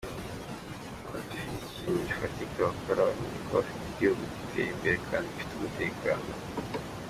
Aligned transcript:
"Abadafite 1.07 1.55
ikintu 1.67 1.99
gifatika 2.07 2.57
bakora 2.67 3.07
bamenye 3.07 3.37
ko 3.45 3.49
bafite 3.57 3.83
igihugu 3.91 4.21
gitera 4.35 4.67
imbere 4.73 4.95
kandi 5.07 5.27
gifite 5.35 5.53
umutekano. 5.57 6.25